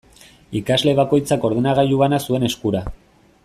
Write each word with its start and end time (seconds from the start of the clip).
Ikasle 0.59 0.95
bakoitzak 0.99 1.45
ordenagailu 1.51 2.01
bana 2.03 2.21
zuen 2.29 2.51
eskura. 2.51 2.83